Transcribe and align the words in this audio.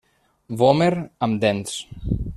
Vòmer 0.61 0.89
amb 1.27 1.39
dents. 1.47 1.79